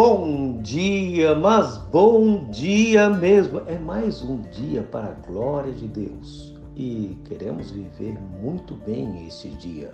Bom 0.00 0.62
dia, 0.62 1.34
mas 1.34 1.76
bom 1.76 2.44
dia 2.50 3.10
mesmo. 3.10 3.62
É 3.66 3.76
mais 3.76 4.22
um 4.22 4.42
dia 4.42 4.84
para 4.84 5.08
a 5.08 5.26
glória 5.26 5.72
de 5.72 5.88
Deus 5.88 6.54
e 6.76 7.20
queremos 7.24 7.72
viver 7.72 8.16
muito 8.40 8.76
bem 8.76 9.26
esse 9.26 9.48
dia, 9.48 9.92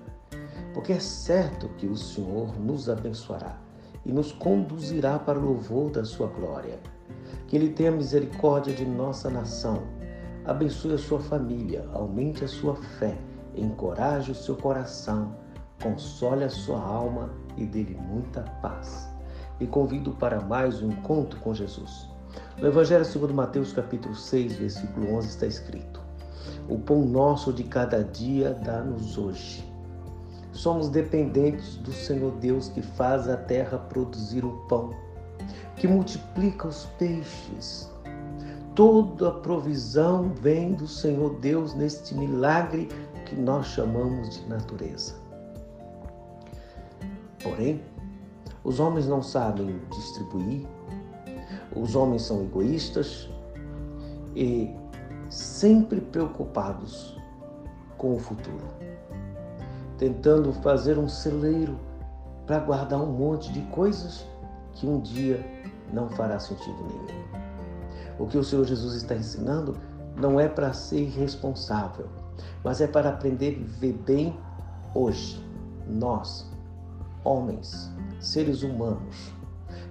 porque 0.74 0.92
é 0.92 1.00
certo 1.00 1.70
que 1.78 1.86
o 1.86 1.96
Senhor 1.96 2.54
nos 2.60 2.90
abençoará 2.90 3.58
e 4.04 4.12
nos 4.12 4.30
conduzirá 4.30 5.18
para 5.18 5.38
o 5.38 5.42
louvor 5.42 5.90
da 5.90 6.04
sua 6.04 6.26
glória. 6.26 6.78
Que 7.46 7.56
Ele 7.56 7.70
tenha 7.70 7.90
misericórdia 7.90 8.74
de 8.74 8.84
nossa 8.84 9.30
nação, 9.30 9.84
abençoe 10.44 10.92
a 10.92 10.98
sua 10.98 11.20
família, 11.20 11.88
aumente 11.94 12.44
a 12.44 12.48
sua 12.48 12.76
fé, 12.98 13.16
encoraje 13.56 14.32
o 14.32 14.34
seu 14.34 14.54
coração, 14.54 15.34
console 15.82 16.44
a 16.44 16.50
sua 16.50 16.78
alma 16.78 17.30
e 17.56 17.64
dê-lhe 17.64 17.96
muita 17.96 18.42
paz 18.60 19.13
e 19.60 19.66
convido 19.66 20.12
para 20.12 20.40
mais 20.40 20.82
um 20.82 20.90
encontro 20.90 21.38
com 21.40 21.54
Jesus. 21.54 22.08
No 22.58 22.66
Evangelho 22.66 23.04
segundo 23.04 23.34
Mateus 23.34 23.72
capítulo 23.72 24.14
6, 24.14 24.56
versículo 24.56 25.14
11 25.14 25.28
está 25.28 25.46
escrito: 25.46 26.00
O 26.68 26.78
pão 26.78 27.04
nosso 27.04 27.52
de 27.52 27.64
cada 27.64 28.02
dia 28.02 28.54
dá-nos 28.64 29.18
hoje. 29.18 29.64
Somos 30.52 30.88
dependentes 30.88 31.76
do 31.78 31.92
Senhor 31.92 32.32
Deus 32.36 32.68
que 32.68 32.80
faz 32.80 33.28
a 33.28 33.36
terra 33.36 33.76
produzir 33.76 34.44
o 34.44 34.52
pão, 34.68 34.94
que 35.76 35.88
multiplica 35.88 36.68
os 36.68 36.86
peixes. 36.98 37.90
Toda 38.74 39.28
a 39.28 39.32
provisão 39.32 40.32
vem 40.40 40.74
do 40.74 40.86
Senhor 40.86 41.38
Deus 41.38 41.74
neste 41.74 42.14
milagre 42.14 42.88
que 43.26 43.36
nós 43.36 43.66
chamamos 43.66 44.30
de 44.30 44.48
natureza. 44.48 45.14
Porém, 47.42 47.80
os 48.64 48.80
homens 48.80 49.06
não 49.06 49.22
sabem 49.22 49.78
distribuir, 49.90 50.66
os 51.76 51.94
homens 51.94 52.22
são 52.22 52.42
egoístas 52.42 53.28
e 54.34 54.74
sempre 55.28 56.00
preocupados 56.00 57.16
com 57.98 58.14
o 58.14 58.18
futuro, 58.18 58.66
tentando 59.98 60.52
fazer 60.54 60.98
um 60.98 61.08
celeiro 61.08 61.78
para 62.46 62.58
guardar 62.58 63.00
um 63.00 63.12
monte 63.12 63.52
de 63.52 63.60
coisas 63.66 64.26
que 64.72 64.86
um 64.86 65.00
dia 65.00 65.44
não 65.92 66.08
fará 66.08 66.38
sentido 66.38 66.76
nenhum. 66.86 67.24
O 68.18 68.26
que 68.26 68.38
o 68.38 68.44
Senhor 68.44 68.64
Jesus 68.64 68.94
está 68.94 69.14
ensinando 69.14 69.76
não 70.16 70.38
é 70.38 70.48
para 70.48 70.72
ser 70.72 71.00
irresponsável, 71.00 72.06
mas 72.62 72.80
é 72.80 72.86
para 72.86 73.10
aprender 73.10 73.56
a 73.56 73.58
viver 73.58 73.92
bem 74.04 74.38
hoje. 74.94 75.44
Nós, 75.86 76.50
homens, 77.24 77.92
seres 78.24 78.62
humanos, 78.62 79.32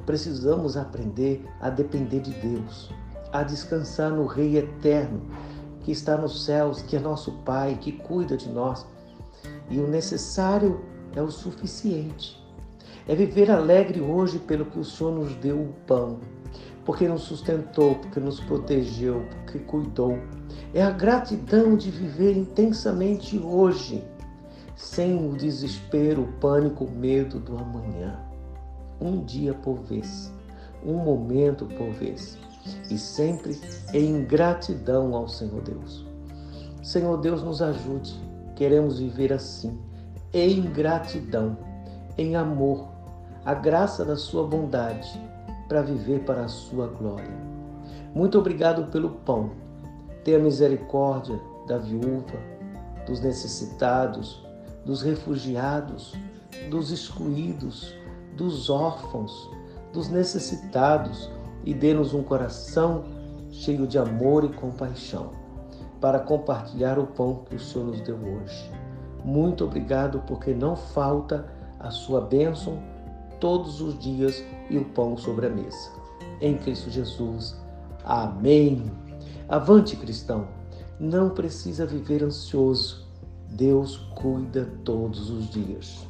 precisamos 0.06 0.76
aprender 0.76 1.46
a 1.62 1.70
depender 1.70 2.20
de 2.20 2.32
Deus, 2.32 2.92
a 3.32 3.44
descansar 3.44 4.12
no 4.12 4.26
Rei 4.26 4.58
eterno 4.58 5.22
que 5.84 5.92
está 5.92 6.18
nos 6.18 6.46
céus, 6.46 6.82
que 6.82 6.96
é 6.96 7.00
nosso 7.00 7.32
Pai, 7.44 7.78
que 7.80 7.92
cuida 7.92 8.38
de 8.38 8.50
nós. 8.50 8.86
E 9.70 9.80
o 9.80 9.88
necessário 9.88 10.82
é 11.16 11.22
o 11.22 11.30
suficiente. 11.30 12.42
É 13.08 13.14
viver 13.14 13.52
alegre 13.52 14.00
hoje 14.00 14.40
pelo 14.40 14.66
que 14.66 14.80
o 14.80 14.86
Senhor 14.86 15.12
nos 15.12 15.36
deu 15.36 15.62
o 15.62 15.74
pão, 15.86 16.20
porque 16.86 17.08
nos 17.08 17.24
sustentou, 17.24 17.96
porque 17.96 18.20
nos 18.20 18.40
protegeu, 18.40 19.26
porque 19.30 19.60
cuidou. 19.60 20.18
É 20.74 20.82
a 20.82 20.90
gratidão 20.90 21.76
de 21.76 21.92
viver 21.92 22.38
intensamente 22.38 23.38
hoje 23.38 24.04
sem 24.84 25.16
o 25.16 25.32
desespero, 25.38 26.24
o 26.24 26.34
pânico, 26.34 26.84
o 26.84 26.92
medo 26.92 27.40
do 27.40 27.58
amanhã. 27.58 28.20
Um 29.00 29.24
dia 29.24 29.54
por 29.54 29.80
vez, 29.80 30.32
um 30.86 30.96
momento 30.96 31.66
por 31.66 31.90
vez, 31.92 32.38
e 32.92 32.98
sempre 32.98 33.60
em 33.94 34.26
gratidão 34.26 35.16
ao 35.16 35.30
Senhor 35.30 35.62
Deus. 35.62 36.06
Senhor 36.84 37.18
Deus, 37.22 37.42
nos 37.42 37.62
ajude. 37.62 38.14
Queremos 38.58 39.00
viver 39.00 39.32
assim, 39.32 39.80
em 40.34 40.62
gratidão, 40.64 41.58
em 42.18 42.36
amor, 42.36 42.90
a 43.46 43.54
graça 43.54 44.04
da 44.04 44.18
Sua 44.18 44.46
bondade, 44.46 45.18
para 45.70 45.82
viver 45.82 46.26
para 46.26 46.44
a 46.44 46.50
Sua 46.50 46.88
glória. 46.88 47.32
Muito 48.14 48.38
obrigado 48.38 48.92
pelo 48.92 49.12
pão. 49.12 49.52
Tenha 50.26 50.40
misericórdia 50.40 51.40
da 51.68 51.78
viúva, 51.78 52.38
dos 53.08 53.22
necessitados, 53.22 54.43
dos 54.86 55.02
refugiados, 55.02 56.14
dos 56.70 56.92
excluídos, 56.92 57.94
dos 58.36 58.70
órfãos, 58.70 59.50
dos 59.92 60.10
necessitados 60.10 61.30
e 61.64 61.74
dê-nos 61.74 62.14
um 62.14 62.24
coração 62.24 63.04
cheio 63.52 63.88
de 63.88 63.98
amor 63.98 64.44
e 64.44 64.50
compaixão 64.50 65.32
para 66.02 66.20
compartilhar 66.20 67.00
o 67.00 67.08
pão 67.08 67.46
que 67.46 67.56
o 67.56 67.60
Senhor 67.60 67.86
nos 67.86 68.02
deu 68.02 68.18
hoje. 68.18 68.72
Muito 69.24 69.64
obrigado, 69.64 70.22
porque 70.28 70.54
não 70.54 70.76
falta 70.76 71.48
a 71.80 71.90
sua 71.92 72.20
bênção 72.20 72.82
todos 73.40 73.80
os 73.80 73.98
dias 73.98 74.44
e 74.70 74.78
o 74.78 74.86
pão 74.86 75.16
sobre 75.16 75.46
a 75.46 75.50
mesa. 75.50 75.92
Em 76.42 76.58
Cristo 76.58 76.90
Jesus. 76.90 77.56
Amém. 78.04 78.92
Avante, 79.48 79.96
cristão. 79.96 80.48
Não 81.00 81.30
precisa 81.30 81.86
viver 81.86 82.22
ansioso 82.22 83.08
Deus 83.56 83.98
cuida 84.16 84.66
todos 84.84 85.30
os 85.30 85.52
dias. 85.52 86.08